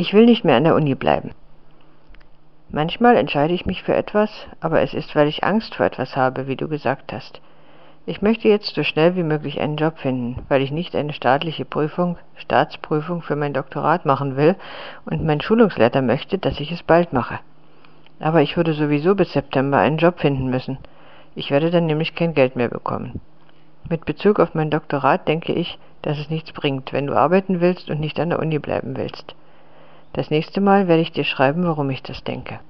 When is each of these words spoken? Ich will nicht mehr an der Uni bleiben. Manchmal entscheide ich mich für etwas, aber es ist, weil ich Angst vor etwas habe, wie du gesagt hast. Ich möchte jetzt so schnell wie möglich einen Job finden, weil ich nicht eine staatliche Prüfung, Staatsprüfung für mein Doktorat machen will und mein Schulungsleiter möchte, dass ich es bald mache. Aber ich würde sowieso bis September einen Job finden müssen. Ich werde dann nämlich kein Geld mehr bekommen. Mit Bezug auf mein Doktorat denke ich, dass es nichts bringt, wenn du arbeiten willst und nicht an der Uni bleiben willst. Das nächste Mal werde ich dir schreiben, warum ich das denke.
Ich 0.00 0.14
will 0.14 0.24
nicht 0.24 0.46
mehr 0.46 0.56
an 0.56 0.64
der 0.64 0.76
Uni 0.76 0.94
bleiben. 0.94 1.32
Manchmal 2.70 3.18
entscheide 3.18 3.52
ich 3.52 3.66
mich 3.66 3.82
für 3.82 3.94
etwas, 3.94 4.30
aber 4.58 4.80
es 4.80 4.94
ist, 4.94 5.14
weil 5.14 5.28
ich 5.28 5.44
Angst 5.44 5.74
vor 5.74 5.84
etwas 5.84 6.16
habe, 6.16 6.46
wie 6.46 6.56
du 6.56 6.68
gesagt 6.68 7.12
hast. 7.12 7.42
Ich 8.06 8.22
möchte 8.22 8.48
jetzt 8.48 8.74
so 8.74 8.82
schnell 8.82 9.14
wie 9.14 9.22
möglich 9.22 9.60
einen 9.60 9.76
Job 9.76 9.98
finden, 9.98 10.42
weil 10.48 10.62
ich 10.62 10.70
nicht 10.70 10.96
eine 10.96 11.12
staatliche 11.12 11.66
Prüfung, 11.66 12.16
Staatsprüfung 12.36 13.20
für 13.20 13.36
mein 13.36 13.52
Doktorat 13.52 14.06
machen 14.06 14.38
will 14.38 14.56
und 15.04 15.22
mein 15.22 15.42
Schulungsleiter 15.42 16.00
möchte, 16.00 16.38
dass 16.38 16.60
ich 16.60 16.72
es 16.72 16.82
bald 16.82 17.12
mache. 17.12 17.38
Aber 18.20 18.40
ich 18.40 18.56
würde 18.56 18.72
sowieso 18.72 19.14
bis 19.14 19.34
September 19.34 19.80
einen 19.80 19.98
Job 19.98 20.18
finden 20.18 20.48
müssen. 20.48 20.78
Ich 21.34 21.50
werde 21.50 21.70
dann 21.70 21.84
nämlich 21.84 22.14
kein 22.14 22.32
Geld 22.32 22.56
mehr 22.56 22.70
bekommen. 22.70 23.20
Mit 23.90 24.06
Bezug 24.06 24.40
auf 24.40 24.54
mein 24.54 24.70
Doktorat 24.70 25.28
denke 25.28 25.52
ich, 25.52 25.78
dass 26.00 26.18
es 26.18 26.30
nichts 26.30 26.52
bringt, 26.52 26.94
wenn 26.94 27.06
du 27.06 27.12
arbeiten 27.14 27.60
willst 27.60 27.90
und 27.90 28.00
nicht 28.00 28.18
an 28.18 28.30
der 28.30 28.38
Uni 28.38 28.58
bleiben 28.58 28.96
willst. 28.96 29.34
Das 30.12 30.30
nächste 30.30 30.60
Mal 30.60 30.88
werde 30.88 31.02
ich 31.02 31.12
dir 31.12 31.24
schreiben, 31.24 31.64
warum 31.64 31.90
ich 31.90 32.02
das 32.02 32.24
denke. 32.24 32.60